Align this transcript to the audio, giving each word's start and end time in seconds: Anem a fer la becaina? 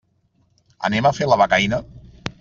Anem 0.89 1.07
a 1.09 1.13
fer 1.17 1.27
la 1.31 1.37
becaina? 1.43 1.79